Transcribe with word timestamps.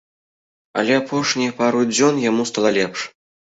Але 0.81 0.93
апошнія 1.01 1.55
пару 1.61 1.83
дзён 1.93 2.19
яму 2.29 2.49
стала 2.55 2.75
лепш. 2.81 2.99